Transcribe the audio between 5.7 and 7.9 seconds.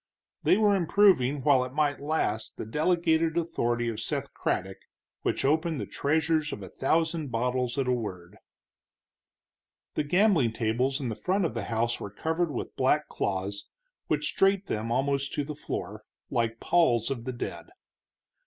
the treasures of a thousand bottles at